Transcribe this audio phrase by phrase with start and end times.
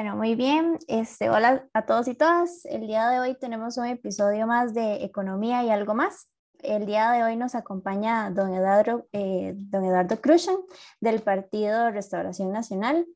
[0.00, 0.78] Bueno, muy bien.
[0.88, 2.64] Este, hola a todos y todas.
[2.64, 6.32] El día de hoy tenemos un episodio más de Economía y algo más.
[6.62, 10.18] El día de hoy nos acompaña don Eduardo, eh, don Eduardo
[11.02, 13.06] del Partido Restauración Nacional.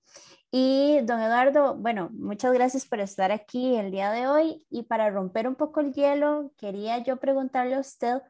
[0.50, 4.66] Y don Eduardo, bueno, muchas gracias por estar aquí el día de hoy.
[4.68, 8.20] Y para romper un poco el hielo, quería yo preguntarle a usted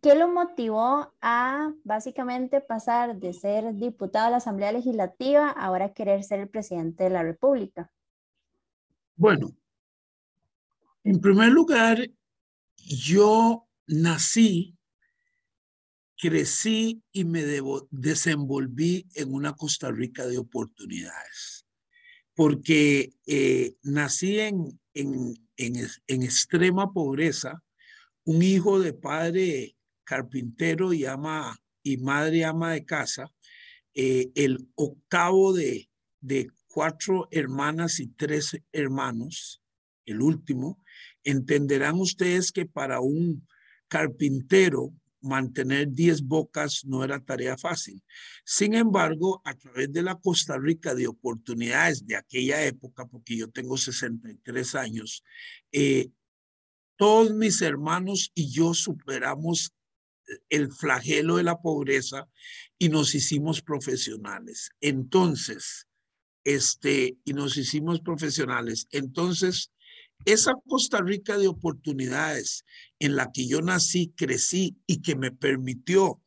[0.00, 5.92] ¿Qué lo motivó a básicamente pasar de ser diputado de la Asamblea Legislativa a ahora
[5.92, 7.92] querer ser el presidente de la República?
[9.16, 9.56] Bueno,
[11.02, 11.98] en primer lugar,
[12.76, 14.76] yo nací,
[16.16, 17.42] crecí y me
[17.90, 21.66] desenvolví en una Costa Rica de oportunidades,
[22.34, 27.60] porque eh, nací en, en, en extrema pobreza,
[28.24, 29.77] un hijo de padre
[30.08, 33.30] carpintero y ama y madre ama de casa,
[33.92, 39.62] eh, el octavo de, de cuatro hermanas y tres hermanos,
[40.06, 40.82] el último,
[41.24, 43.46] entenderán ustedes que para un
[43.86, 48.02] carpintero mantener diez bocas no era tarea fácil.
[48.44, 53.50] Sin embargo, a través de la Costa Rica de oportunidades de aquella época, porque yo
[53.50, 55.22] tengo 63 años,
[55.70, 56.08] eh,
[56.96, 59.74] todos mis hermanos y yo superamos
[60.48, 62.28] el flagelo de la pobreza
[62.78, 64.70] y nos hicimos profesionales.
[64.80, 65.86] Entonces,
[66.44, 68.86] este, y nos hicimos profesionales.
[68.90, 69.70] Entonces,
[70.24, 72.64] esa Costa Rica de oportunidades
[72.98, 76.20] en la que yo nací, crecí y que me permitió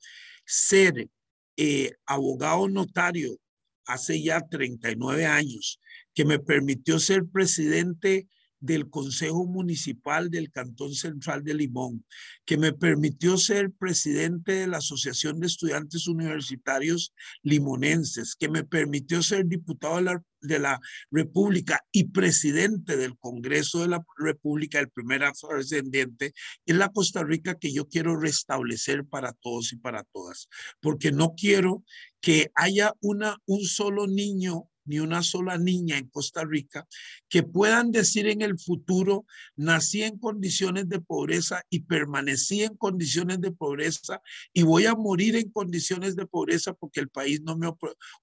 [0.46, 1.10] ser
[1.58, 3.38] eh, abogado notario
[3.86, 5.80] hace ya 39 años,
[6.14, 8.28] que me permitió ser presidente
[8.62, 12.06] del Consejo Municipal del Cantón Central de Limón,
[12.45, 19.22] que me permitió ser presidente de la Asociación de Estudiantes Universitarios Limonenses, que me permitió
[19.23, 19.98] ser diputado
[20.42, 20.80] de la,
[21.12, 26.34] República y presidente del Congreso de la República, el primer afrodescendiente,
[26.66, 30.47] es la Costa Rica que yo quiero restablecer para todos y para todas,
[30.80, 31.84] porque no quiero
[32.22, 36.88] que haya una, un solo niño ni una sola niña en Costa Rica
[37.30, 39.25] que puedan decir en el futuro,
[39.56, 44.22] nací en condiciones de pobreza y permanecí en condiciones de pobreza
[44.53, 47.72] y voy a morir en condiciones de pobreza porque el país no me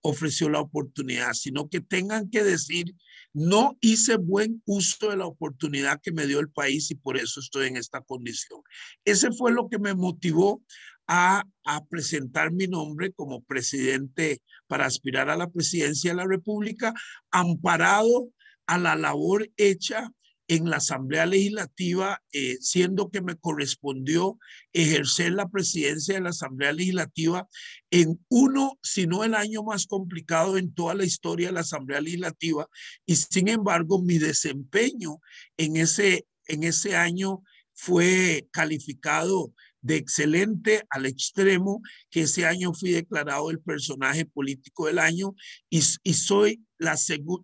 [0.02, 2.94] ofreció la oportunidad, sino que tengan que decir,
[3.32, 7.40] no hice buen uso de la oportunidad que me dio el país y por eso
[7.40, 8.60] estoy en esta condición.
[9.04, 10.62] Ese fue lo que me motivó
[11.08, 11.44] a,
[11.90, 16.94] presentar mi nombre como presidente para aspirar a la presidencia de la República,
[17.30, 18.30] amparado
[18.66, 20.12] a la labor hecha
[20.48, 24.38] en la Asamblea Legislativa, eh, siendo que me correspondió
[24.72, 27.46] ejercer la presidencia de la Asamblea Legislativa
[27.90, 32.00] en uno, si no el año más complicado en toda la historia de la Asamblea
[32.00, 32.66] Legislativa.
[33.04, 35.20] Y sin embargo, mi desempeño
[35.58, 37.42] en ese, en ese año
[37.74, 39.52] fue calificado
[39.88, 45.34] de excelente al extremo que ese año fui declarado el personaje político del año
[45.70, 46.94] y, soy la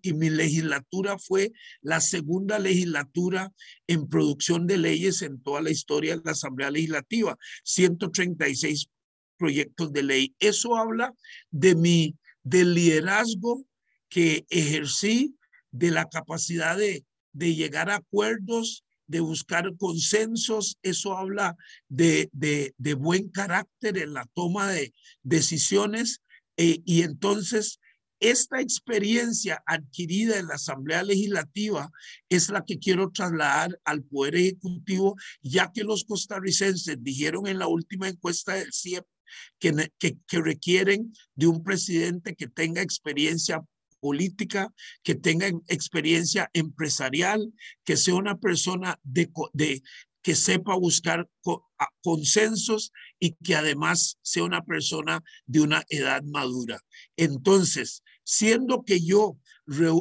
[0.02, 3.50] y mi legislatura fue la segunda legislatura
[3.86, 8.88] en producción de leyes en toda la historia de la Asamblea Legislativa, 136
[9.38, 10.34] proyectos de ley.
[10.38, 11.14] Eso habla
[11.50, 13.64] de mi, del liderazgo
[14.10, 15.34] que ejercí,
[15.70, 21.56] de la capacidad de, de llegar a acuerdos, de buscar consensos, eso habla
[21.88, 24.92] de, de, buen carácter en la toma de
[25.22, 26.22] decisiones
[26.56, 27.80] eh, y entonces
[28.20, 31.90] esta experiencia adquirida en la Asamblea Legislativa
[32.28, 37.66] es la que quiero trasladar al Poder Ejecutivo, ya que los costarricenses dijeron en la
[37.66, 39.04] última encuesta del CIEP
[39.58, 43.62] que, que, que, requieren de un presidente que tenga experiencia
[44.04, 44.70] política,
[45.02, 47.40] que tenga experiencia empresarial,
[47.86, 49.82] que sea una persona de, de
[50.20, 51.26] que sepa buscar
[52.02, 56.82] consensos y que además sea una persona de una edad madura.
[57.16, 59.38] Entonces, siendo que yo,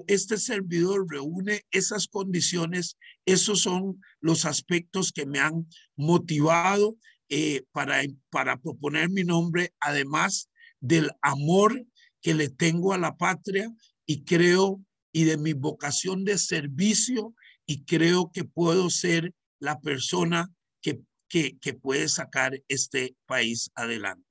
[0.07, 6.97] este servidor reúne esas condiciones, esos son los aspectos que me han motivado
[7.29, 10.49] eh, para, para proponer mi nombre, además
[10.81, 11.85] del amor
[12.23, 13.69] que le tengo a la patria
[14.05, 17.35] y creo y de mi vocación de servicio
[17.65, 20.51] y creo que puedo ser la persona
[20.81, 24.23] que, que, puede sacar este país adelante.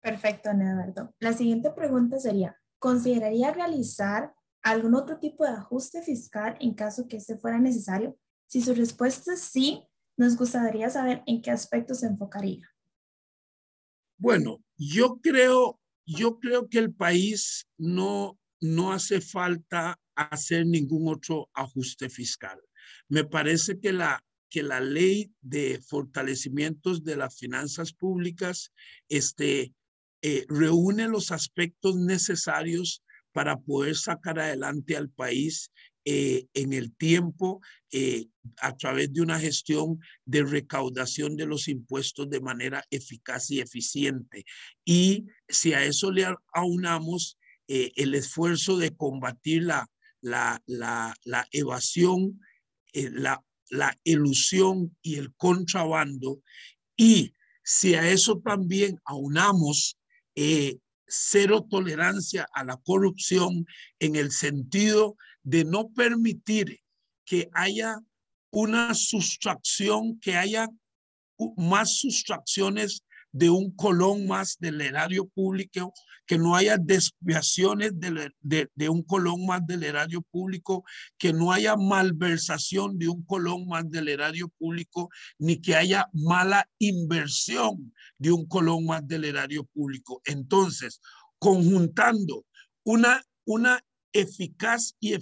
[0.00, 1.14] Perfecto, Eduardo.
[1.18, 7.18] La siguiente pregunta sería, ¿consideraría realizar algún otro tipo de ajuste fiscal en caso que
[7.18, 8.18] este fuera necesario?
[8.46, 9.86] Si su respuesta es sí,
[10.16, 12.73] nos gustaría saber en qué aspecto se enfocaría.
[14.18, 21.48] Bueno, Yo creo, yo creo que el país no, no hace falta hacer ningún otro
[21.54, 22.60] ajuste fiscal.
[23.08, 28.72] Me parece que la, que la ley de fortalecimientos de las finanzas públicas
[29.08, 29.72] este,
[30.22, 33.02] eh, reúne los aspectos necesarios
[33.32, 35.70] para poder sacar adelante al país
[36.04, 37.60] eh, en el tiempo
[37.90, 38.26] eh,
[38.60, 44.44] a través de una gestión de recaudación de los impuestos de manera eficaz y eficiente.
[44.84, 49.88] Y si a eso le aunamos el esfuerzo de combatir la,
[50.20, 52.38] la, la, evasión,
[52.92, 56.40] la la ilusión y el contrabando.
[56.96, 59.98] Y si a eso también aunamos
[60.34, 63.66] eh, cero tolerancia a la corrupción
[63.98, 66.80] en el sentido de no permitir
[67.24, 68.00] que haya
[68.50, 70.68] una sustracción, que haya
[71.56, 73.04] más sustracciones
[73.34, 75.92] de un colón más del erario público,
[76.24, 80.84] que no haya desviaciones de, de, un colón más del erario público,
[81.18, 86.68] que no haya malversación de un colón más del erario público, ni que haya mala
[86.78, 90.22] inversión de un colón más del erario público.
[90.24, 91.00] Entonces,
[91.40, 92.46] conjuntando
[92.84, 93.84] una, una
[94.14, 95.12] eficaz y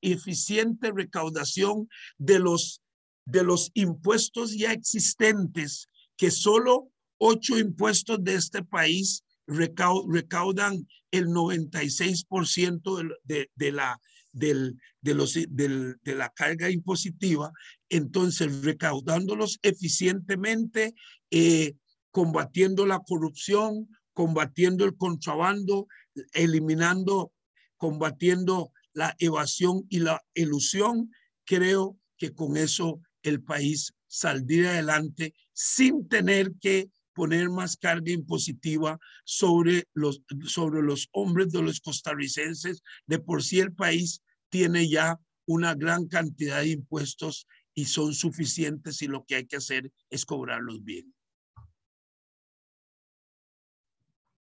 [0.00, 2.82] eficiente recaudación de los,
[3.26, 13.16] de los impuestos ya existentes que solo ocho impuestos de este país recaudan el 96%
[13.24, 14.00] de, de, la,
[14.32, 17.52] del, de, los, de la carga impositiva.
[17.88, 20.94] Entonces, recaudándolos eficientemente,
[21.30, 21.74] eh,
[22.10, 25.86] combatiendo la corrupción, combatiendo el contrabando,
[26.32, 27.32] eliminando,
[27.78, 31.10] combatiendo la evasión y la ilusión,
[31.44, 38.98] creo que con eso el país saldría adelante sin tener que poner más carga impositiva
[39.24, 42.82] sobre los, sobre los hombres de los costarricenses.
[43.06, 49.02] De por sí el país tiene ya una gran cantidad de impuestos y son suficientes
[49.02, 51.12] y lo que hay que hacer es cobrarlos bien.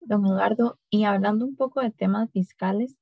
[0.01, 2.97] Don Eduardo, y hablando un poco de temas fiscales,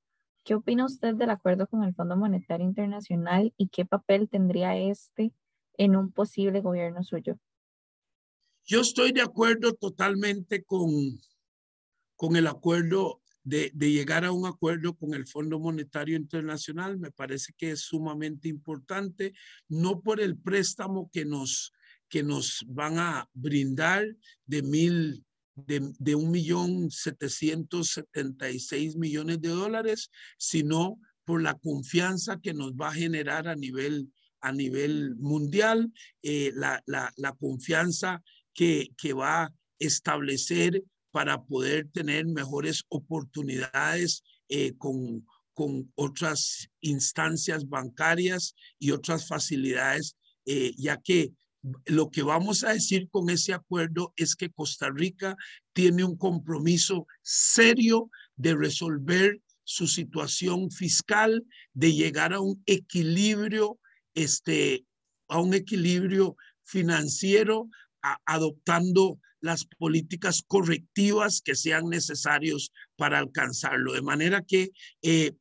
[0.45, 5.33] ¿qué opina usted del acuerdo con el Fondo Monetario Internacional y qué papel tendría este
[5.77, 7.39] en un posible gobierno suyo?
[8.65, 10.91] Yo estoy de acuerdo totalmente con,
[12.15, 16.99] con el acuerdo de, de, llegar a un acuerdo con el Fondo Monetario Internacional.
[16.99, 19.33] Me parece que es sumamente importante,
[19.69, 21.73] no por el préstamo que nos,
[22.09, 24.05] que nos van a brindar
[24.47, 31.43] de mil de, de un millón setecientos setenta y seis millones de dólares, sino por
[31.43, 37.13] la confianza que nos va a generar a nivel, a nivel mundial, eh, la, la,
[37.17, 38.23] la confianza
[38.55, 47.69] que, que va a establecer para poder tener mejores oportunidades eh, con, con otras instancias
[47.69, 50.17] bancarias y otras facilidades,
[50.47, 51.33] eh, ya que
[51.87, 55.37] lo que vamos a decir con ese acuerdo es que Costa Rica
[55.73, 63.79] tiene un compromiso serio de resolver su situación fiscal, de llegar a un equilibrio,
[64.15, 64.85] este,
[65.29, 67.69] a un equilibrio financiero
[68.27, 73.93] adoptando las políticas correctivas que sean necesarios para alcanzarlo.
[73.93, 74.71] De manera que
[75.03, 75.33] eh,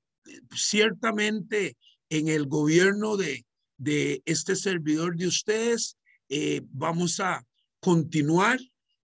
[0.56, 1.78] ciertamente
[2.10, 3.46] en el gobierno de,
[3.78, 5.98] de este servidor de ustedes
[6.34, 7.46] eh, vamos a
[7.82, 8.58] continuar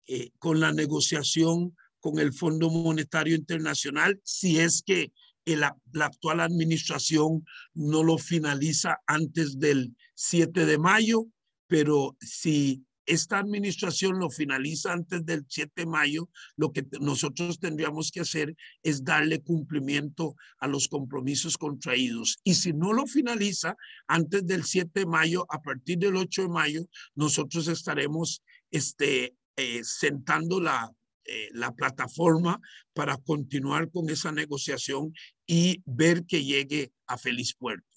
[0.08, 5.12] eh, con la negociación con el Fondo Monetario Internacional si es que
[5.44, 11.26] la actual administración no lo finaliza antes del 7 de mayo,
[11.68, 18.10] pero si esta administración lo finaliza antes del 7 de mayo, lo que nosotros tendríamos
[18.10, 22.38] que hacer es darle cumplimiento a los compromisos contraídos.
[22.44, 26.48] Y si no lo finaliza antes del 7 de mayo, a partir del 8 de
[26.48, 30.90] mayo, nosotros estaremos este, eh, sentando la,
[31.24, 32.60] eh, la plataforma
[32.92, 35.12] para continuar con esa negociación
[35.46, 37.91] y ver que llegue a feliz puerto.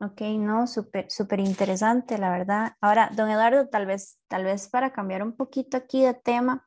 [0.00, 2.74] Ok, no, súper, súper interesante, la verdad.
[2.80, 6.64] Ahora, don Eduardo, tal vez, tal vez para cambiar un poquito aquí de tema,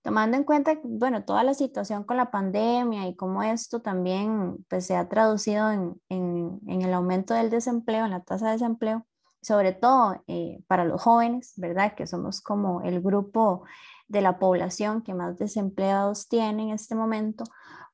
[0.00, 4.86] tomando en cuenta, bueno, toda la situación con la pandemia y cómo esto también pues,
[4.86, 9.06] se ha traducido en, en, en el aumento del desempleo, en la tasa de desempleo,
[9.42, 11.94] sobre todo eh, para los jóvenes, ¿verdad?
[11.94, 13.64] Que somos como el grupo
[14.08, 17.44] de la población que más desempleados tiene en este momento.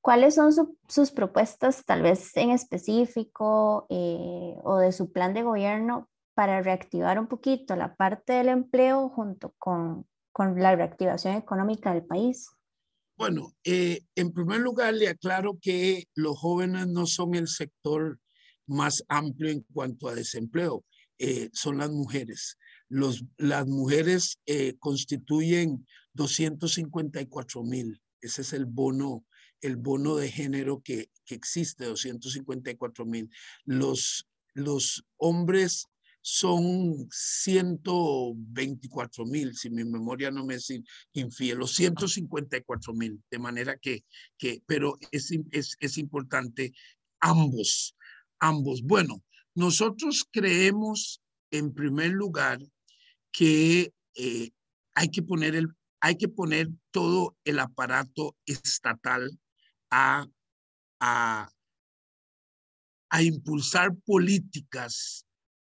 [0.01, 0.53] ¿Cuáles son
[0.89, 7.19] sus propuestas, tal vez en específico, eh, o de su plan de gobierno para reactivar
[7.19, 12.49] un poquito la parte del empleo junto con, con la reactivación económica del país?
[13.19, 18.21] Bueno, eh, en primer lugar le aclaro que los jóvenes no son el sector
[18.69, 20.85] más amplio en cuanto a desempleo,
[21.19, 22.57] eh, son las mujeres.
[22.89, 28.01] Los, las mujeres eh, constituyen 254 mil.
[28.21, 29.25] Ese es el bono,
[29.61, 33.31] el bono de género que, que existe, 254 mil.
[33.65, 35.87] Los, los hombres
[36.21, 40.71] son 124 mil, si mi memoria no me es
[41.13, 44.05] infiel, los 154 mil, de manera que,
[44.37, 46.75] que pero es, es, es importante
[47.21, 47.97] ambos,
[48.41, 48.83] ambos.
[48.83, 49.25] Bueno,
[49.55, 52.59] nosotros creemos en primer lugar
[53.33, 54.51] que eh,
[54.95, 55.69] hay, que poner el,
[56.01, 59.39] hay que poner todo el aparato estatal
[59.91, 60.27] a,
[61.01, 61.51] a,
[63.11, 65.27] a impulsar políticas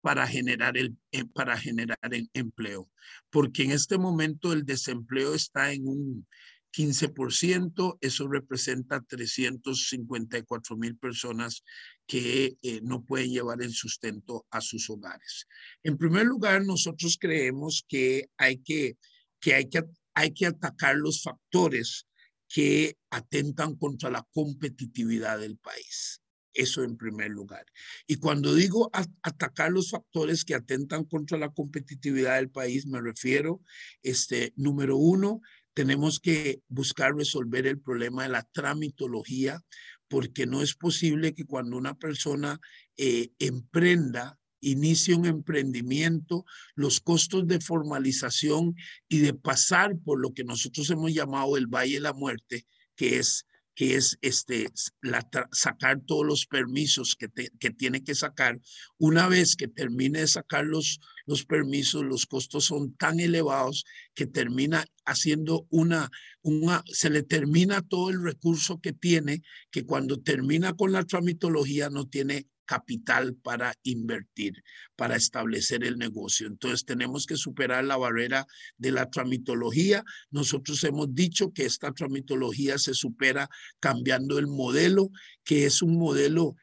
[0.02, 1.98] para generar, el, eh, para generar
[2.34, 2.92] empleo,
[3.30, 6.28] porque en este momento el desempleo está en un
[6.74, 11.64] 15%, eso representa 354 mil personas
[12.08, 15.48] que eh, no pueden llevar el sustento a sus hogares.
[15.84, 18.98] En primer lugar, nosotros creemos que hay que,
[19.40, 19.84] que, hay que,
[20.16, 22.08] hay que atacar los factores
[22.54, 26.22] que atentan contra la competitividad del país.
[26.54, 27.66] Eso en primer lugar.
[28.06, 28.92] Y cuando digo
[29.24, 33.60] atacar los factores que atentan contra la competitividad del país, me refiero,
[34.04, 35.42] este, número uno,
[35.74, 39.60] tenemos que buscar resolver el problema de la tramitología,
[40.08, 42.60] porque no es posible que cuando una persona
[42.98, 48.76] eh, emprenda, inicie un emprendimiento, los costos de formalización
[49.08, 52.66] y de pasar por lo que nosotros hemos llamado el Valle de la Muerte,
[52.96, 54.70] que es que es este,
[55.52, 57.28] sacar todos los permisos que,
[57.60, 58.60] que, tiene que sacar.
[58.98, 64.28] Una vez que termine de sacar los, los permisos, los costos son tan elevados que
[64.28, 69.42] termina haciendo una, una, se le termina todo el recurso que tiene,
[69.72, 74.64] que cuando termina con la tramitología no tiene capital para invertir,
[74.96, 76.48] para establecer el negocio.
[76.48, 78.46] Entonces tenemos que superar la barrera
[78.78, 80.04] de la tramitología.
[80.32, 85.10] Nosotros hemos dicho que esta tramitología se supera cambiando el modelo,
[85.44, 86.56] que es un modelo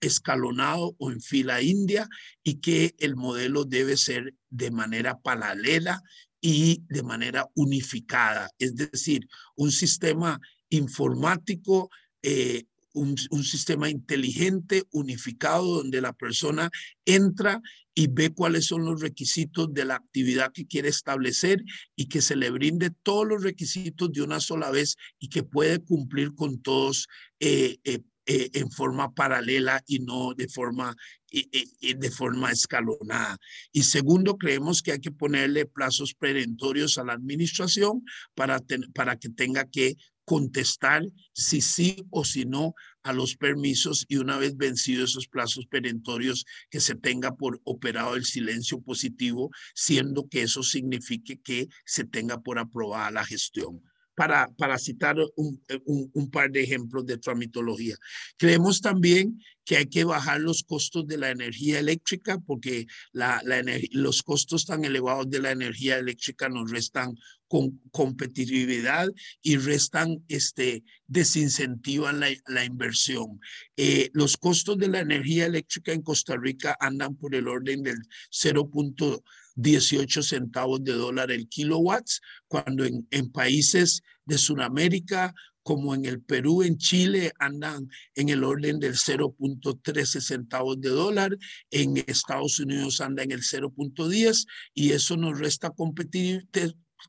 [0.00, 2.08] escalonado o en fila india
[2.42, 6.02] y que el modelo debe ser de manera paralela
[6.40, 9.26] y de manera unificada, es decir,
[9.56, 11.90] un sistema informático
[12.22, 12.64] eh,
[12.96, 16.70] un, sistema inteligente, unificado, donde la persona
[17.04, 17.60] entra
[17.94, 21.62] y ve cuáles son los requisitos de la actividad que quiere establecer
[21.94, 25.78] y que se le brinde todos los requisitos de una sola vez y que puede
[25.78, 27.06] cumplir con todos
[27.40, 30.96] eh, eh, eh, en forma paralela y no de forma,
[31.30, 33.38] de forma escalonada.
[33.72, 38.60] Y segundo, creemos que hay que ponerle plazos perentorios a la administración para,
[38.94, 41.02] para que tenga que contestar
[41.32, 46.44] si sí o si no a los permisos y una vez vencidos esos plazos perentorios
[46.68, 52.40] que se tenga por operado el silencio positivo, siendo que eso signifique que se tenga
[52.42, 53.80] por aprobada la gestión
[54.16, 57.96] para, para citar un, un, par de ejemplos de tramitología.
[58.38, 63.62] Creemos también que hay que bajar los costos de la energía eléctrica porque la, la
[63.90, 67.14] los costos tan elevados de la energía eléctrica nos restan
[67.48, 69.08] con competitividad
[69.42, 73.40] y restan, este, desincentivan la, la inversión.
[73.76, 77.98] Eh, los costos de la energía eléctrica en Costa Rica andan por el orden del
[78.30, 86.62] 0.18 centavos de dólar el kilowatts, cuando en, países de Sudamérica como en el Perú,
[86.62, 91.36] en Chile, andan en el orden del 0.13 centavos de dólar,
[91.72, 95.70] en Estados Unidos anda en el 0.10 y eso nos resta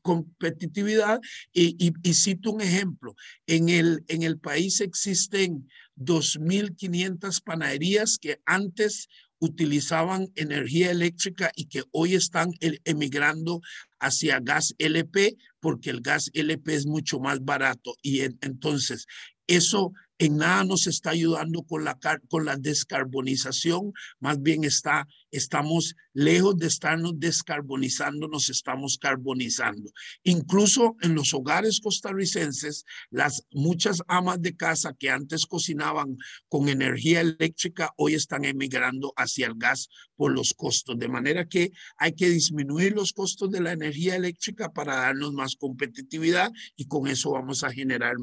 [0.02, 1.20] competitividad.
[1.52, 3.14] Y, y, cito un ejemplo,
[3.46, 9.08] en el, en el país existen 2.500 panaderías que antes
[9.40, 12.50] utilizaban energía eléctrica y que hoy están
[12.84, 13.60] emigrando
[14.00, 19.06] hacia gas LP porque el gas LP es mucho más barato y entonces
[19.46, 21.98] eso en nada nos está ayudando con la,
[22.28, 29.90] con la descarbonización, más bien está, estamos lejos de estarnos descarbonizando, nos estamos carbonizando.
[30.24, 36.16] Incluso en los hogares costarricenses, las muchas amas de casa que antes cocinaban
[36.48, 41.70] con energía eléctrica, hoy están emigrando hacia el gas por los costos, de manera que
[41.96, 47.06] hay que disminuir los costos de la energía eléctrica para darnos más competitividad y con
[47.06, 48.16] eso vamos a generar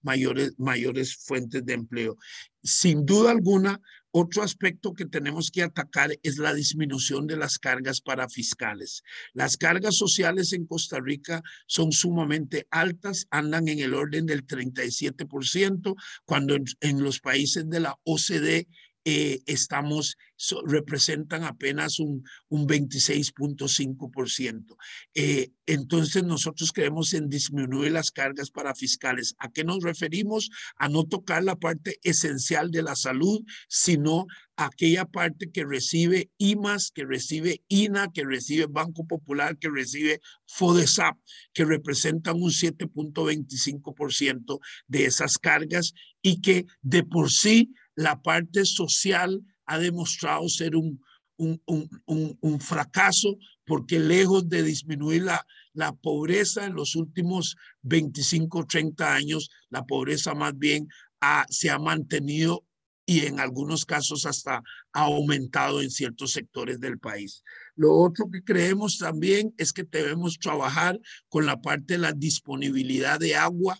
[0.00, 2.16] mayores, mayores fuentes de empleo.
[2.62, 3.80] Sin duda alguna,
[4.12, 9.02] otro aspecto que tenemos que atacar es la disminución de las cargas para fiscales.
[9.32, 15.96] Las cargas sociales en Costa Rica son sumamente altas, andan en el orden del 37%,
[16.24, 18.68] cuando en, los países de la OCDE
[19.04, 20.16] eh, estamos,
[20.66, 24.76] representan apenas un, un 26.5%.
[25.14, 29.34] Eh, entonces nosotros creemos en disminuir las cargas para fiscales.
[29.38, 30.50] ¿A qué nos referimos?
[30.76, 34.26] A no tocar la parte esencial de la salud, sino
[34.56, 41.16] aquella parte que recibe IMAS, que recibe INA, que recibe Banco Popular, que recibe FODESAP,
[41.54, 49.42] que representan un 7.25% de esas cargas y que de por sí la parte social
[49.66, 51.00] ha demostrado ser un,
[51.36, 59.50] un, fracaso porque lejos de disminuir la, la pobreza en los últimos 25, 30 años,
[59.70, 60.88] la pobreza más bien
[61.48, 62.64] se ha mantenido
[63.06, 67.42] y en algunos casos hasta ha aumentado en ciertos sectores del país.
[67.74, 73.18] Lo otro que creemos también es que debemos trabajar con la parte de la disponibilidad
[73.18, 73.78] de agua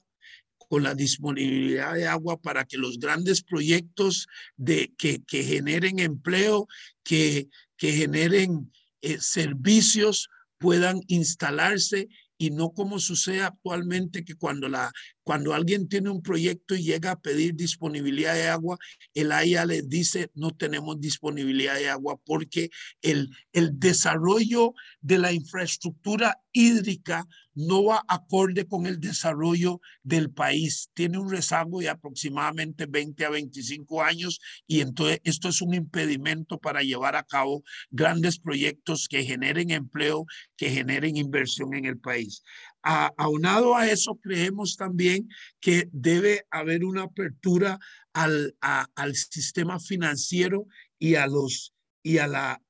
[0.71, 6.69] con la disponibilidad de agua para que los grandes proyectos de, que, que generen empleo,
[7.03, 8.71] que, que generen
[9.03, 12.07] eh, servicios puedan instalarse
[12.39, 14.93] y no como sucede actualmente que cuando, la,
[15.31, 18.79] cuando alguien tiene un proyecto y llega a pedir disponibilidad de agua,
[19.15, 22.71] el AIA le dice no tenemos disponibilidad de agua porque
[23.01, 30.91] el, el desarrollo de la infraestructura hídrica no va acorde con el desarrollo del país.
[30.95, 36.59] Tiene un rezago de aproximadamente 20 a 25 años y entonces esto es un impedimento
[36.59, 42.43] para llevar a cabo grandes proyectos que generen empleo, que generen inversión en el país.
[42.83, 45.29] Aunado a eso, creemos también
[45.61, 47.79] que debe haber una apertura
[48.13, 50.67] al, al sistema financiero
[50.99, 52.61] y a los y a la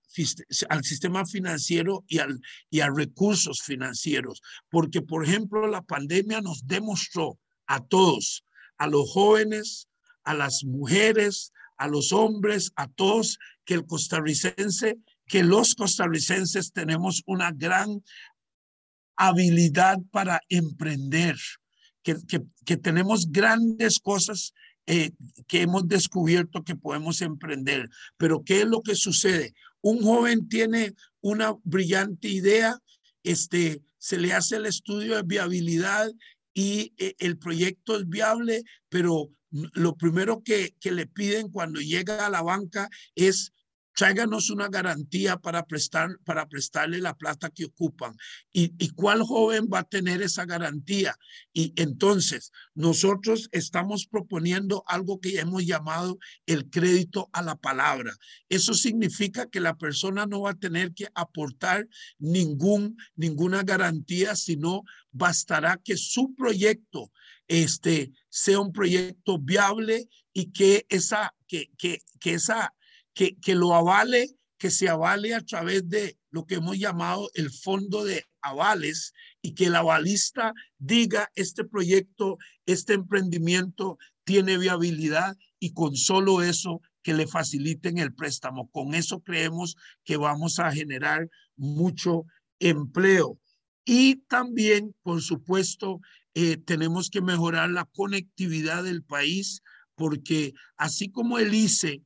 [0.69, 4.43] al sistema financiero y, al, y a recursos financieros.
[4.69, 8.45] Porque, por ejemplo, la pandemia nos demostró a todos,
[8.77, 9.89] a los jóvenes,
[10.25, 17.23] a las mujeres, a los hombres, a todos, que el costarricense, que los costarricenses tenemos
[17.27, 18.03] una gran
[19.29, 21.37] habilidad para emprender,
[22.03, 22.17] que,
[22.65, 24.55] que, tenemos grandes cosas
[24.87, 25.11] eh,
[25.47, 27.89] que hemos descubierto que podemos emprender.
[28.17, 29.55] Pero ¿qué es lo que sucede?
[29.83, 32.79] un joven tiene una brillante idea,
[33.23, 36.11] este, se le hace el estudio de viabilidad
[36.55, 42.27] y eh, el proyecto es viable, pero lo primero que, que le piden cuando llega
[42.27, 43.53] a la banca es
[43.95, 48.15] tráiganos una garantía para, prestar, para prestarle la plata que ocupan.
[48.53, 51.17] ¿Y, ¿Y cuál joven va a tener esa garantía?
[51.53, 58.15] Y entonces nosotros estamos proponiendo algo que hemos llamado el crédito a la palabra.
[58.49, 64.83] Eso significa que la persona no va a tener que aportar ningún, ninguna garantía, sino
[65.13, 67.11] bastará que su proyecto
[67.49, 72.73] este, sea un proyecto viable y que esa, que, que, que esa
[73.41, 78.05] que, lo avale, que se avale a través de lo que hemos llamado el fondo
[78.05, 85.97] de avales y que el avalista diga este proyecto, este emprendimiento tiene viabilidad y con
[85.97, 88.71] solo eso que le faciliten el préstamo.
[88.71, 92.25] Con eso creemos que vamos a generar mucho
[92.59, 93.39] empleo.
[93.85, 96.01] Y también, por supuesto,
[96.35, 99.63] eh, tenemos que mejorar la conectividad del país
[99.95, 102.03] porque así como el ICE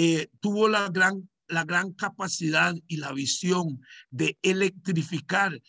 [0.00, 3.80] eh, tuvo la gran, la gran capacidad y la visión
[4.10, 5.60] de electrificar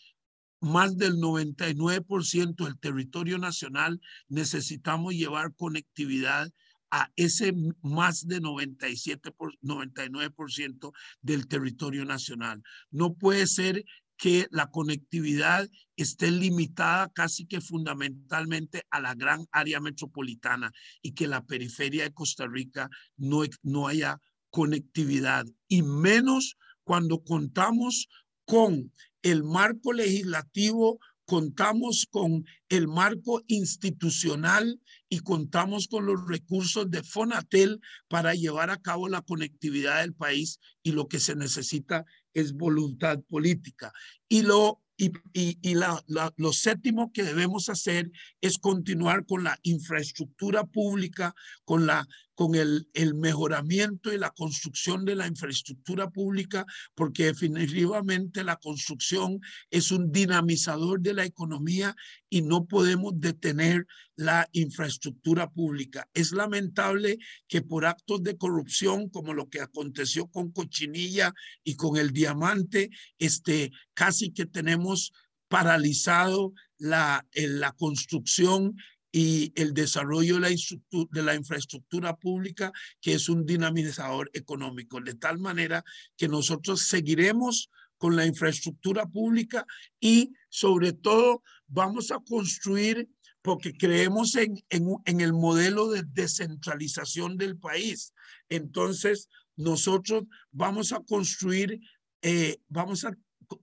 [0.60, 6.48] más del 99% del territorio nacional, necesitamos llevar conectividad
[6.92, 12.62] a ese más de 97 por, 99% del territorio nacional.
[12.92, 13.84] No puede ser
[14.20, 21.26] que la conectividad esté limitada casi que fundamentalmente a la gran área metropolitana y que
[21.26, 28.08] la periferia de Costa Rica no, no haya conectividad y menos cuando contamos
[28.44, 30.98] con el marco legislativo,
[31.30, 38.82] contamos con el marco institucional y contamos con los recursos de Fonatel para llevar a
[38.82, 43.92] cabo la conectividad del país y lo que se necesita es voluntad política.
[44.28, 46.02] Y lo, y, y, la,
[46.36, 52.08] lo séptimo que debemos hacer es continuar con la infraestructura pública, con la,
[52.40, 59.42] con el, el mejoramiento y la construcción de la infraestructura pública, porque definitivamente la construcción
[59.70, 61.94] es un dinamizador de la economía
[62.30, 66.08] y no podemos detener la infraestructura pública.
[66.14, 71.98] Es lamentable que por actos de corrupción, como lo que aconteció con Cochinilla y con
[71.98, 75.12] el diamante, este, casi que tenemos
[75.48, 78.76] paralizado la, la construcción
[79.12, 85.14] y el desarrollo de la, de la infraestructura pública, que es un dinamizador económico, de
[85.14, 85.84] tal manera
[86.16, 89.66] que nosotros seguiremos con la infraestructura pública
[90.00, 93.08] y sobre todo vamos a construir
[93.42, 98.12] porque creemos en, en, el modelo de descentralización del país.
[98.48, 101.80] Entonces, nosotros vamos a construir,
[102.22, 103.16] eh, vamos a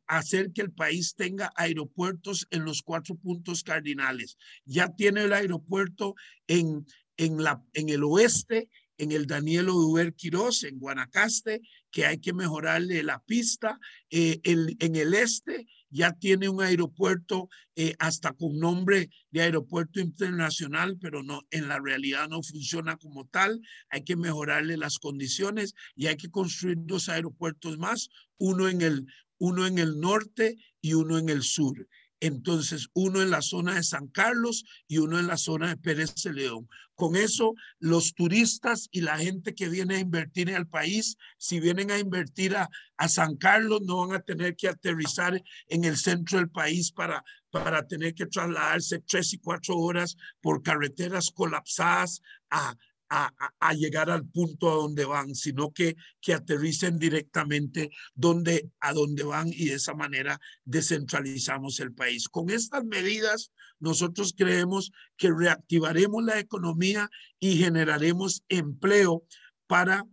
[0.08, 4.38] hacer que el país tenga aeropuertos en los cuatro puntos cardinales.
[4.66, 6.16] Ya tiene el aeropuerto
[6.48, 6.86] en,
[7.18, 12.34] en, la, en el oeste, en el Daniel Oduber Quirós, en Guanacaste, que hay que
[12.34, 13.80] mejorarle la pista.
[14.10, 20.98] Eh, en el este ya tiene un aeropuerto eh, hasta con nombre de aeropuerto internacional,
[21.00, 23.62] pero no, en la realidad no funciona como tal.
[23.90, 29.06] Hay que mejorarle las condiciones y hay que construir dos aeropuertos más, uno en el
[29.40, 31.88] uno en el norte y uno en el sur.
[32.20, 36.16] Entonces, uno en la zona de San Carlos y uno en la zona de Pérez
[36.24, 36.68] de León.
[36.96, 41.60] Con eso, los turistas y la gente que viene a invertir en el país, si
[41.60, 45.96] vienen a invertir a, a San Carlos, no van a tener que aterrizar en el
[45.96, 52.22] centro del país para, para tener que trasladarse tres y cuatro horas por carreteras colapsadas
[52.50, 52.76] a,
[53.10, 59.24] a, llegar al punto a donde van, sino que, que aterricen directamente donde, a donde
[59.24, 62.28] van y de esa manera descentralizamos el país.
[62.28, 69.24] Con estas medidas, nosotros creemos que reactivaremos la economía y generaremos empleo
[69.68, 70.06] para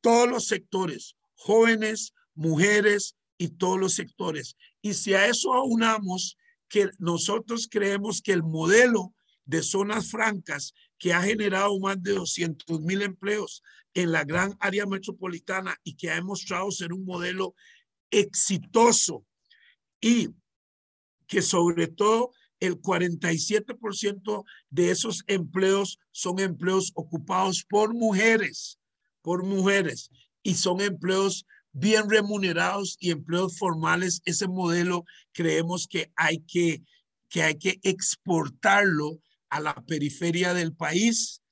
[0.00, 4.56] todos los sectores, jóvenes, mujeres y todos los sectores.
[4.80, 6.36] Y si a eso aunamos
[6.68, 12.80] que nosotros creemos que el modelo de zonas francas que ha generado más de 200
[12.80, 13.62] mil empleos
[13.94, 17.54] en la gran área metropolitana y que ha demostrado ser un modelo
[18.10, 19.24] exitoso
[20.00, 20.28] y
[21.26, 22.30] que sobre todo
[22.60, 28.78] el 47% de esos empleos son empleos ocupados por mujeres,
[29.22, 30.10] por mujeres,
[30.42, 34.22] y son empleos bien remunerados y empleos formales.
[34.24, 36.82] Ese modelo creemos que hay que,
[37.28, 41.42] que, hay que exportarlo a la periferia del país,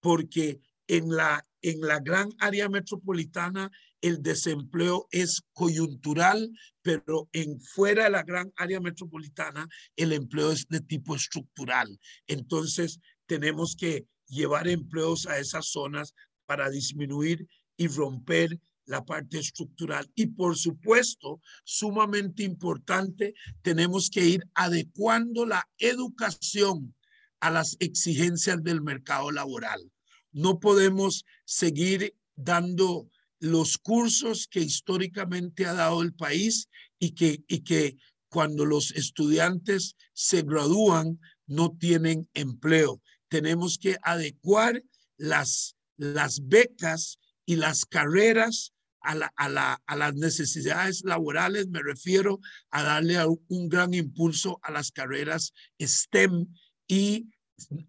[0.00, 6.50] porque en la, en la gran área metropolitana el desempleo es coyuntural,
[6.82, 11.98] pero en fuera de la gran área metropolitana el empleo es de tipo estructural.
[12.26, 16.14] Entonces, tenemos que llevar empleos a esas zonas
[16.46, 20.10] para disminuir y romper la parte estructural.
[20.14, 26.94] Y por supuesto, sumamente importante, tenemos que ir adecuando la educación
[27.40, 29.90] a las exigencias del mercado laboral.
[30.32, 33.08] No podemos seguir dando
[33.40, 37.96] los cursos que históricamente ha dado el país y que, y que
[38.28, 43.02] cuando los estudiantes se gradúan no tienen empleo.
[43.28, 44.82] Tenemos que adecuar
[45.16, 51.68] las, las becas y las carreras a, la, a, la, a, las necesidades laborales.
[51.68, 52.38] Me refiero
[52.70, 53.16] a darle
[53.48, 56.46] un gran impulso a las carreras STEM
[56.90, 57.28] y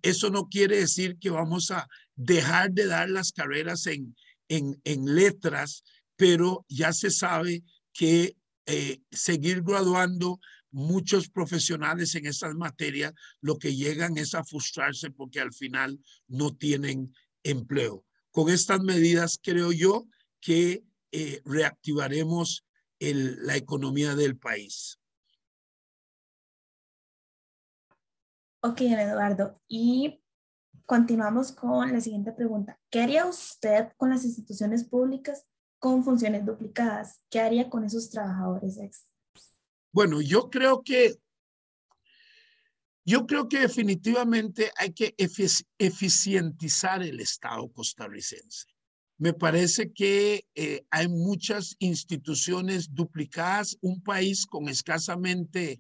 [0.04, 4.16] eso no quiere decir que vamos a dejar de dar las carreras en,
[4.48, 5.84] en, en letras,
[6.16, 8.38] pero ya se sabe que
[8.68, 15.40] eh, seguir graduando muchos profesionales en estas materias, lo que llegan es a frustrarse porque
[15.40, 17.12] al final no tienen
[17.42, 18.06] empleo.
[18.30, 20.08] Con estas medidas creo yo
[20.40, 22.66] que eh, reactivaremos
[23.00, 25.01] la economía del país.
[28.64, 29.60] Ok, Eduardo.
[29.68, 30.22] Y
[30.86, 32.80] continuamos con la siguiente pregunta.
[32.92, 35.48] ¿Qué haría usted con las instituciones públicas
[35.80, 37.24] con funciones duplicadas?
[37.32, 39.12] ¿Qué haría con esos trabajadores extras?
[39.92, 41.20] Bueno, yo creo que
[43.04, 45.16] yo creo que definitivamente hay que
[45.80, 48.68] eficientizar el Estado costarricense.
[49.22, 55.80] Me parece que eh, hay muchas instituciones duplicadas, un país con escasamente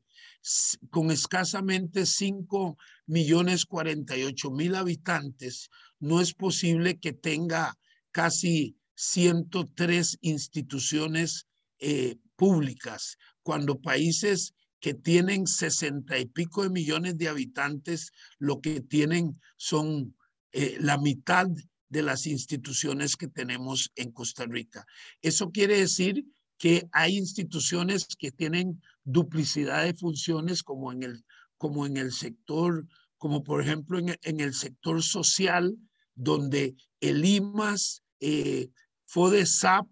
[0.92, 2.78] con escasamente 5
[3.08, 7.80] millones 48 mil habitantes, no es posible que tenga
[8.12, 11.48] casi 103 instituciones
[11.80, 18.82] eh, públicas, cuando países que tienen 60 y pico de millones de habitantes, lo que
[18.82, 20.16] tienen son
[20.52, 21.48] eh, la mitad
[21.92, 24.86] de las instituciones que tenemos en Costa Rica.
[25.22, 26.26] Eso quiere decir
[26.58, 31.26] que hay instituciones que tienen duplicidad de funciones como en el,
[31.58, 35.76] como en el sector, como por ejemplo en, el sector social,
[36.16, 38.70] donde el IMAS, eh,
[39.08, 39.86] FODESAP,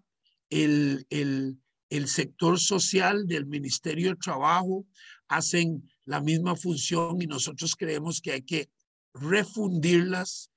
[0.48, 1.58] el, el,
[1.90, 4.86] el sector social del Ministerio de Trabajo
[5.28, 8.70] hacen la misma función y nosotros creemos que hay que
[9.12, 10.50] refundirlas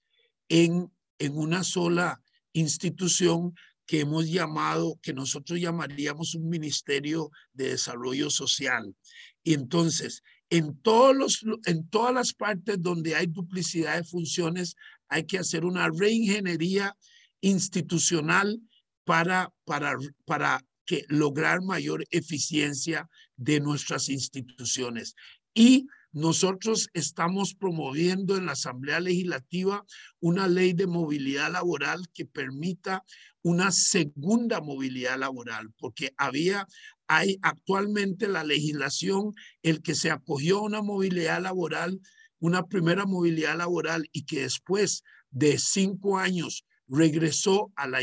[0.48, 2.22] en, en una sola
[2.54, 3.54] institución
[3.86, 8.96] que hemos llamado, que nosotros llamaríamos un Ministerio de Desarrollo Social.
[9.44, 14.76] Y entonces, en, todos en todas las partes donde hay duplicidad de funciones,
[15.10, 16.96] hay que hacer una reingeniería
[17.42, 18.60] institucional
[19.04, 25.16] para, para, para que lograr mayor eficiencia de nuestras instituciones.
[25.54, 29.84] Y nosotros estamos promoviendo en la Asamblea Legislativa
[30.20, 33.04] una ley de movilidad laboral que permita
[33.42, 36.68] una segunda movilidad laboral, porque había,
[37.08, 42.00] hay actualmente la legislación, el que se acogió a una movilidad laboral,
[42.40, 48.02] una primera movilidad laboral y que después de cinco años regresó a, la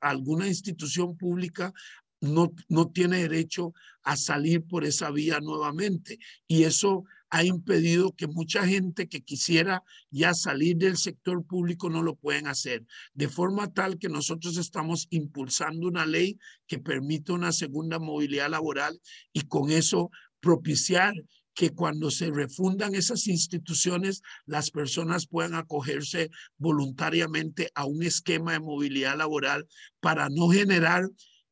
[0.00, 1.72] alguna institución pública,
[2.20, 6.18] no, no tiene derecho a salir por esa vía nuevamente.
[6.48, 7.04] Y eso
[7.36, 12.46] ha impedido que mucha gente que quisiera ya salir del sector público no lo pueden
[12.46, 12.86] hacer.
[13.12, 18.98] De forma tal que nosotros estamos impulsando una ley que permite una segunda movilidad laboral
[19.34, 21.12] y con eso propiciar
[21.52, 28.60] que cuando se refundan esas instituciones, las personas puedan acogerse voluntariamente a un esquema de
[28.60, 29.68] movilidad laboral
[30.00, 31.06] para no generar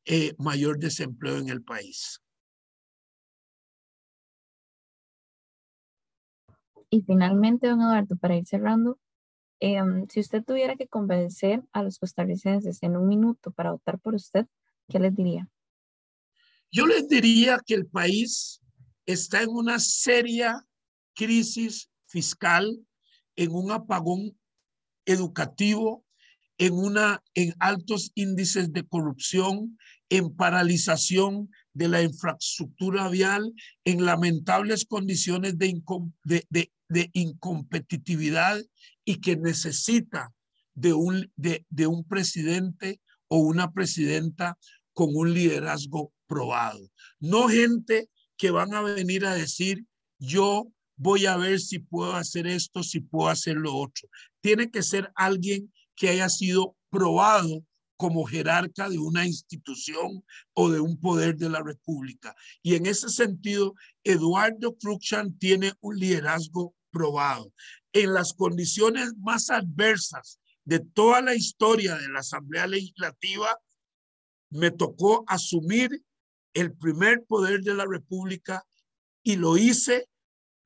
[0.07, 2.23] eh, mayor desempleo en el país.
[6.94, 9.00] Y finalmente, don Eduardo, para ir cerrando,
[9.59, 14.14] em, si usted tuviera que convencer a los costarricenses en un minuto para votar por
[14.14, 14.46] usted,
[14.88, 15.50] ¿qué les diría?
[16.70, 18.61] Yo les diría que el país
[19.07, 20.64] está en una seria
[21.16, 22.78] crisis fiscal,
[23.35, 24.38] en un apagón
[25.04, 26.04] educativo,
[26.59, 29.76] en, una, en altos índices de corrupción,
[30.11, 33.52] en paralización de la infraestructura vial,
[33.85, 35.83] en lamentables condiciones de,
[36.22, 36.72] de, de,
[37.12, 38.61] incompetitividad
[39.05, 40.33] y que necesita
[40.75, 44.59] de un, de, de un presidente o una presidenta
[44.92, 46.90] con un liderazgo probado.
[47.20, 49.85] No gente que van a venir a decir,
[50.18, 54.09] yo voy a ver si puedo hacer esto, si puedo hacer lo otro.
[54.40, 57.64] Tiene que ser alguien que haya sido probado
[57.96, 62.35] como jerarca de una institución o de un poder de la República.
[62.62, 67.52] Y en ese sentido, Eduardo Cruxan tiene un liderazgo probado.
[67.92, 73.59] En las condiciones más adversas de toda la historia de la Asamblea Legislativa,
[74.50, 76.02] me tocó asumir
[76.54, 78.64] el primer poder de la República
[79.22, 80.09] y lo hice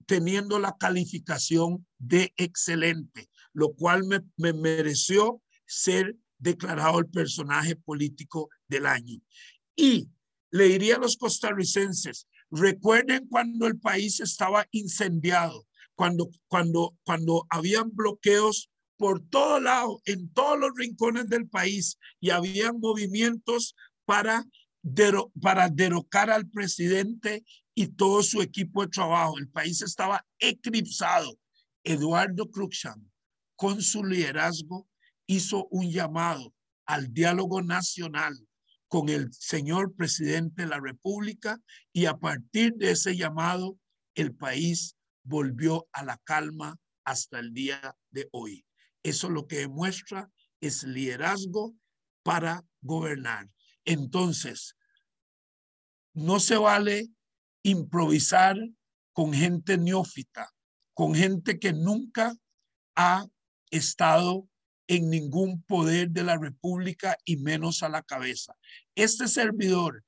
[0.06, 8.48] teniendo la calificación de excelente, lo cual me, me mereció ser declarado el personaje político
[8.68, 9.20] del año.
[9.76, 10.08] Y
[10.50, 17.94] le diría a los costarricenses, recuerden cuando el país estaba incendiado, cuando, cuando, cuando habían
[17.94, 24.44] bloqueos por todo lado, en todos los rincones del país, y habían movimientos para,
[25.40, 29.38] para derrocar al presidente y todo su equipo de trabajo.
[29.38, 31.38] El país estaba eclipsado.
[31.84, 33.10] Eduardo Cruxan,
[33.54, 34.88] con su liderazgo,
[35.28, 36.52] hizo un llamado
[36.86, 38.34] al diálogo nacional
[38.88, 41.60] con el señor presidente de la República
[41.92, 43.78] y a partir de ese llamado
[44.14, 48.64] el país volvió a la calma hasta el día de hoy.
[49.02, 51.74] Eso lo que demuestra es liderazgo
[52.22, 53.48] para gobernar.
[53.84, 54.76] Entonces,
[56.14, 57.08] no se vale
[57.62, 58.56] improvisar
[59.12, 60.50] con gente neófita,
[60.94, 62.34] con gente que nunca
[62.96, 63.26] ha
[63.70, 64.48] estado
[64.88, 68.54] en ningún poder de la República y menos a la cabeza.
[68.94, 70.04] Este servidor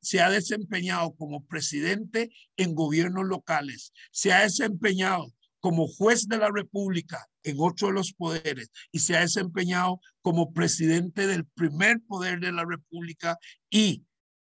[0.00, 6.50] se ha desempeñado como presidente en gobiernos locales, se ha desempeñado como juez de la
[6.54, 12.40] República en otro de los poderes y se ha desempeñado como presidente del primer poder
[12.40, 13.38] de la República
[13.70, 14.04] y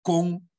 [0.02, 0.50] con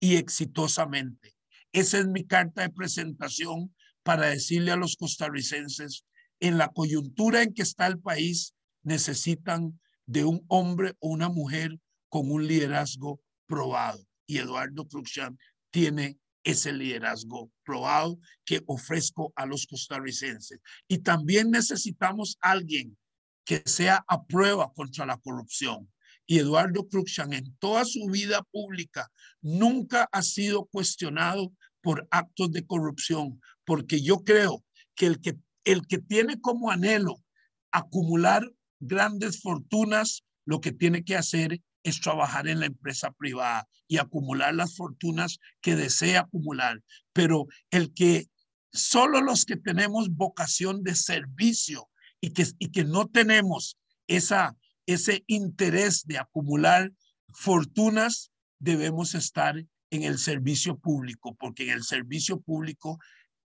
[0.00, 1.34] y exitosamente.
[1.72, 6.04] Esa es mi carta de presentación para decirle a los costarricenses
[6.40, 11.78] en la coyuntura en que está el país, necesitan de un hombre o una mujer
[12.08, 14.04] con un liderazgo probado.
[14.26, 15.38] Y Eduardo Cruxan
[15.70, 20.60] tiene ese liderazgo probado que ofrezco a los costarricenses.
[20.86, 22.96] Y también necesitamos alguien
[23.44, 25.90] que sea a prueba contra la corrupción.
[26.26, 32.66] Y Eduardo Cruxan en toda su vida pública nunca ha sido cuestionado por actos de
[32.66, 37.22] corrupción, porque yo creo que el que, el que tiene como anhelo
[37.70, 38.50] acumular
[38.80, 44.54] grandes fortunas, lo que tiene que hacer es trabajar en la empresa privada y acumular
[44.54, 46.82] las fortunas que desea acumular.
[47.12, 48.28] Pero el que
[48.72, 51.90] solo los que tenemos vocación de servicio
[52.22, 56.90] y que, y que no tenemos esa, ese interés de acumular
[57.34, 62.98] fortunas, debemos estar en el servicio público, porque en el servicio público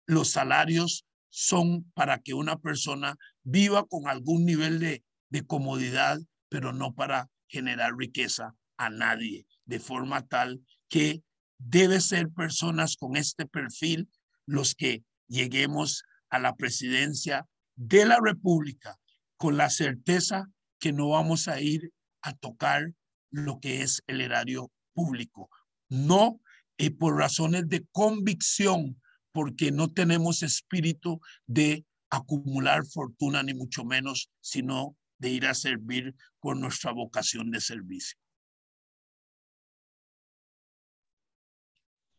[0.06, 6.72] los salarios son para que una persona viva con algún nivel de, de comodidad, pero
[6.72, 11.22] no para generar riqueza a nadie, de forma tal que
[11.58, 14.08] debe ser personas con este perfil
[14.46, 18.98] los que lleguemos a la presidencia de la República
[19.36, 22.92] con la certeza que no vamos a ir a tocar
[23.30, 25.50] lo que es el erario público.
[25.88, 26.40] No
[26.78, 29.00] eh, por razones de convicción,
[29.32, 36.14] porque no tenemos espíritu de acumular fortuna, ni mucho menos, sino de ir a servir
[36.40, 38.18] por nuestra vocación de servicio.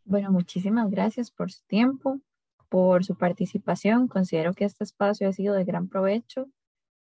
[0.06, 2.20] Bueno, muchísimas gracias por su tiempo,
[2.70, 4.08] por su participación.
[4.08, 6.50] Considero que este espacio ha sido de gran provecho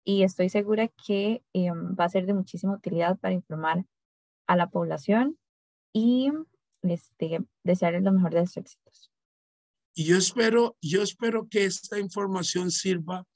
[0.03, 3.85] y estoy segura que em, va a ser de muchísima utilidad para informar
[4.47, 5.37] a la población
[5.93, 6.31] y
[6.81, 9.11] este, desearles lo mejor de sus éxitos.
[9.99, 13.27] Y yo espero, yo espero que esta información sirva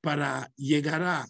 [0.00, 1.26] para llegar a,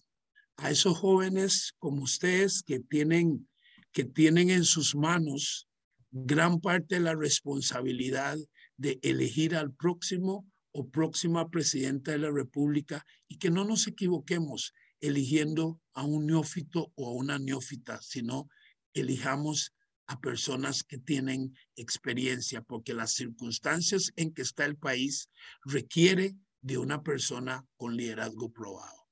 [0.58, 3.48] a esos jóvenes como ustedes que tienen,
[3.90, 5.66] que tienen en sus manos
[6.10, 8.36] gran parte de la responsabilidad
[8.76, 14.74] de elegir al próximo o próxima presidenta de la República y que no nos equivoquemos
[15.00, 18.46] eligiendo a un neófito o a una neófita, sino
[18.92, 19.72] elijamos
[20.12, 25.30] a personas que tienen experiencia, porque las circunstancias en que está el país
[25.64, 29.02] requiere de una persona con liderazgo probado.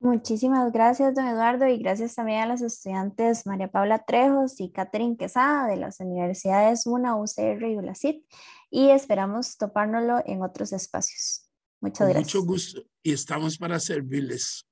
[0.00, 5.16] Muchísimas gracias, don Eduardo, y gracias también a los estudiantes María Paula Trejos y Catherine
[5.16, 8.24] Quesada de las universidades UNA, UCR y ULACIT,
[8.70, 11.50] y esperamos topárnoslo en otros espacios.
[11.80, 12.34] Muchas gracias.
[12.34, 14.67] Mucho gusto y estamos para servirles.